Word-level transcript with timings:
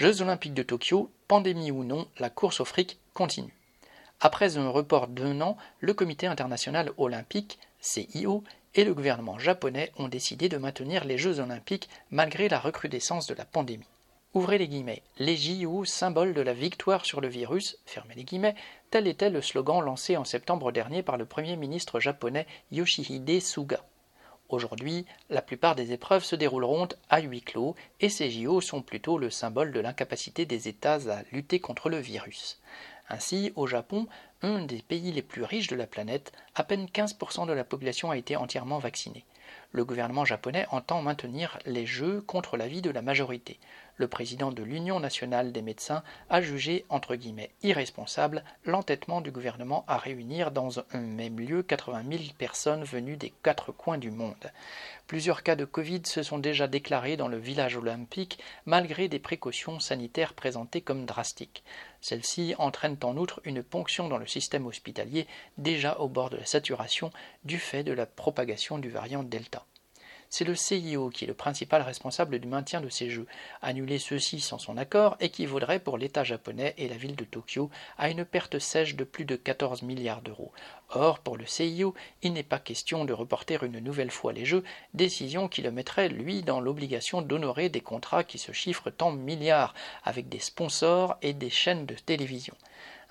Jeux 0.00 0.22
olympiques 0.22 0.54
de 0.54 0.62
Tokyo, 0.62 1.10
pandémie 1.28 1.70
ou 1.70 1.84
non, 1.84 2.08
la 2.18 2.30
course 2.30 2.60
au 2.60 2.64
fric 2.64 2.98
continue. 3.12 3.52
Après 4.18 4.56
un 4.56 4.70
report 4.70 5.08
d'un 5.08 5.42
an, 5.42 5.58
le 5.78 5.92
Comité 5.92 6.26
international 6.26 6.92
olympique, 6.96 7.58
CIO, 7.82 8.42
et 8.74 8.84
le 8.84 8.94
gouvernement 8.94 9.38
japonais 9.38 9.92
ont 9.98 10.08
décidé 10.08 10.48
de 10.48 10.56
maintenir 10.56 11.04
les 11.04 11.18
Jeux 11.18 11.38
olympiques 11.38 11.90
malgré 12.10 12.48
la 12.48 12.58
recrudescence 12.58 13.26
de 13.26 13.34
la 13.34 13.44
pandémie. 13.44 13.84
Ouvrez 14.32 14.56
les 14.56 14.68
guillemets. 14.68 15.02
Les 15.18 15.36
JO, 15.36 15.84
symbole 15.84 16.32
de 16.32 16.40
la 16.40 16.54
victoire 16.54 17.04
sur 17.04 17.20
le 17.20 17.28
virus, 17.28 17.76
fermez 17.84 18.14
les 18.14 18.24
guillemets, 18.24 18.54
tel 18.90 19.06
était 19.06 19.28
le 19.28 19.42
slogan 19.42 19.82
lancé 19.84 20.16
en 20.16 20.24
septembre 20.24 20.72
dernier 20.72 21.02
par 21.02 21.18
le 21.18 21.26
Premier 21.26 21.56
ministre 21.56 22.00
japonais 22.00 22.46
Yoshihide 22.72 23.42
Suga. 23.42 23.84
Aujourd'hui, 24.50 25.06
la 25.28 25.42
plupart 25.42 25.76
des 25.76 25.92
épreuves 25.92 26.24
se 26.24 26.34
dérouleront 26.34 26.88
à 27.08 27.20
huis 27.20 27.40
clos 27.40 27.76
et 28.00 28.08
ces 28.08 28.32
JO 28.32 28.60
sont 28.60 28.82
plutôt 28.82 29.16
le 29.16 29.30
symbole 29.30 29.70
de 29.70 29.78
l'incapacité 29.78 30.44
des 30.44 30.66
États 30.66 31.08
à 31.08 31.22
lutter 31.30 31.60
contre 31.60 31.88
le 31.88 31.98
virus. 31.98 32.60
Ainsi, 33.08 33.52
au 33.54 33.68
Japon, 33.68 34.08
un 34.42 34.64
des 34.64 34.82
pays 34.82 35.12
les 35.12 35.22
plus 35.22 35.44
riches 35.44 35.68
de 35.68 35.76
la 35.76 35.86
planète, 35.86 36.32
à 36.56 36.64
peine 36.64 36.86
15% 36.86 37.46
de 37.46 37.52
la 37.52 37.62
population 37.62 38.10
a 38.10 38.16
été 38.16 38.34
entièrement 38.34 38.78
vaccinée. 38.78 39.24
Le 39.72 39.84
gouvernement 39.84 40.24
japonais 40.24 40.66
entend 40.72 41.00
maintenir 41.00 41.58
les 41.64 41.86
Jeux 41.86 42.22
contre 42.22 42.56
l'avis 42.56 42.82
de 42.82 42.90
la 42.90 43.02
majorité. 43.02 43.60
Le 44.00 44.08
président 44.08 44.50
de 44.50 44.62
l'Union 44.64 44.98
nationale 44.98 45.52
des 45.52 45.62
médecins 45.62 46.02
a 46.28 46.40
jugé 46.40 46.86
entre 46.88 47.14
guillemets 47.14 47.50
irresponsable 47.62 48.42
l'entêtement 48.64 49.20
du 49.20 49.30
gouvernement 49.30 49.84
à 49.86 49.96
réunir 49.98 50.50
dans 50.50 50.80
un 50.80 51.00
même 51.00 51.38
lieu 51.38 51.62
80 51.62 52.04
000 52.10 52.22
personnes 52.36 52.82
venues 52.82 53.16
des 53.16 53.32
quatre 53.42 53.70
coins 53.70 53.98
du 53.98 54.10
monde. 54.10 54.50
Plusieurs 55.06 55.42
cas 55.42 55.54
de 55.54 55.64
Covid 55.64 56.02
se 56.04 56.22
sont 56.22 56.38
déjà 56.38 56.66
déclarés 56.66 57.16
dans 57.16 57.28
le 57.28 57.36
village 57.36 57.76
olympique 57.76 58.42
malgré 58.64 59.08
des 59.08 59.18
précautions 59.18 59.78
sanitaires 59.80 60.34
présentées 60.34 60.80
comme 60.80 61.04
drastiques. 61.04 61.62
Celles-ci 62.00 62.54
entraînent 62.58 62.96
en 63.02 63.16
outre 63.16 63.40
une 63.44 63.62
ponction 63.62 64.08
dans 64.08 64.18
le 64.18 64.26
système 64.26 64.66
hospitalier 64.66 65.26
déjà 65.58 65.98
au 65.98 66.08
bord 66.08 66.30
de 66.30 66.38
la 66.38 66.46
saturation 66.46 67.12
du 67.44 67.58
fait 67.58 67.84
de 67.84 67.92
la 67.92 68.06
propagation 68.06 68.78
du 68.78 68.88
variant 68.88 69.22
Delta. 69.22 69.59
C'est 70.32 70.44
le 70.44 70.54
CIO 70.54 71.10
qui 71.10 71.24
est 71.24 71.26
le 71.26 71.34
principal 71.34 71.82
responsable 71.82 72.38
du 72.38 72.46
maintien 72.46 72.80
de 72.80 72.88
ces 72.88 73.10
jeux. 73.10 73.26
Annuler 73.62 73.98
ceux-ci 73.98 74.38
sans 74.38 74.58
son 74.58 74.76
accord 74.76 75.16
équivaudrait 75.18 75.80
pour 75.80 75.98
l'État 75.98 76.22
japonais 76.22 76.72
et 76.78 76.86
la 76.86 76.96
ville 76.96 77.16
de 77.16 77.24
Tokyo 77.24 77.68
à 77.98 78.10
une 78.10 78.24
perte 78.24 78.60
sèche 78.60 78.94
de 78.94 79.02
plus 79.02 79.24
de 79.24 79.34
14 79.34 79.82
milliards 79.82 80.22
d'euros. 80.22 80.52
Or, 80.90 81.18
pour 81.18 81.36
le 81.36 81.46
CIO, 81.46 81.94
il 82.22 82.32
n'est 82.32 82.44
pas 82.44 82.60
question 82.60 83.04
de 83.04 83.12
reporter 83.12 83.64
une 83.64 83.80
nouvelle 83.80 84.12
fois 84.12 84.32
les 84.32 84.44
jeux, 84.44 84.62
décision 84.94 85.48
qui 85.48 85.62
le 85.62 85.72
mettrait, 85.72 86.08
lui, 86.08 86.42
dans 86.42 86.60
l'obligation 86.60 87.22
d'honorer 87.22 87.68
des 87.68 87.80
contrats 87.80 88.22
qui 88.22 88.38
se 88.38 88.52
chiffrent 88.52 88.92
en 89.00 89.10
milliards 89.10 89.74
avec 90.04 90.28
des 90.28 90.38
sponsors 90.38 91.16
et 91.22 91.32
des 91.32 91.50
chaînes 91.50 91.86
de 91.86 91.94
télévision. 91.94 92.54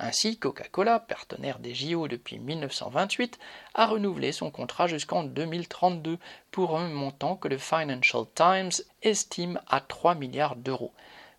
Ainsi, 0.00 0.38
Coca-Cola, 0.38 1.00
partenaire 1.00 1.58
des 1.58 1.74
JO 1.74 2.06
depuis 2.06 2.38
1928, 2.38 3.36
a 3.74 3.86
renouvelé 3.86 4.30
son 4.30 4.52
contrat 4.52 4.86
jusqu'en 4.86 5.24
2032 5.24 6.18
pour 6.52 6.78
un 6.78 6.88
montant 6.88 7.34
que 7.34 7.48
le 7.48 7.58
Financial 7.58 8.22
Times 8.32 8.70
estime 9.02 9.60
à 9.66 9.80
3 9.80 10.14
milliards 10.14 10.54
d'euros. 10.54 10.92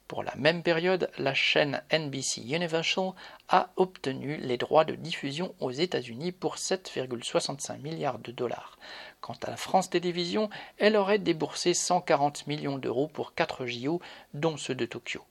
Pour 0.10 0.24
la 0.24 0.36
même 0.36 0.62
période, 0.62 1.10
la 1.20 1.34
chaîne 1.34 1.84
NBC 1.94 2.42
Universal 2.42 3.12
a 3.48 3.70
obtenu 3.78 4.36
les 4.38 4.58
droits 4.58 4.84
de 4.84 4.96
diffusion 4.96 5.56
aux 5.62 5.72
États-Unis 5.72 6.34
pour 6.34 6.56
7,65 6.56 7.80
milliards 7.80 8.20
de 8.20 8.32
dollars. 8.32 8.78
Quant 9.22 9.38
à 9.44 9.52
la 9.52 9.58
France 9.58 9.90
Télévisions, 9.90 10.50
elle 10.80 10.98
aurait 10.98 11.20
déboursé 11.20 11.74
140 11.74 12.48
millions 12.48 12.78
d'euros 12.78 13.08
pour 13.08 13.36
4 13.36 13.68
JO, 13.68 14.02
dont 14.34 14.58
ceux 14.58 14.76
de 14.76 14.86
Tokyo. 14.86 15.24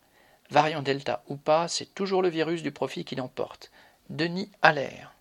Variant 0.50 0.82
Delta 0.82 1.22
ou 1.28 1.36
pas, 1.36 1.68
c'est 1.68 1.94
toujours 1.94 2.22
le 2.22 2.28
virus 2.28 2.62
du 2.62 2.70
profit 2.70 3.04
qui 3.04 3.16
l'emporte. 3.16 3.70
Denis 4.08 4.50
Allaire. 4.62 5.17